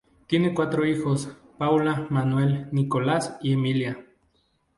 Tiene 0.25 0.55
cuatro 0.55 0.83
hijos, 0.87 1.29
Paula, 1.59 2.07
Manuel, 2.09 2.67
Nicolás 2.71 3.37
y 3.39 3.53
Emilia. 3.53 4.03